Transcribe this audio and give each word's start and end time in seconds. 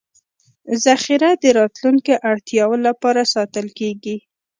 ذخیره 0.83 1.29
د 1.43 1.45
راتلونکو 1.59 2.13
اړتیاوو 2.31 2.77
لپاره 2.87 3.21
ساتل 3.33 3.67
کېږي. 3.79 4.15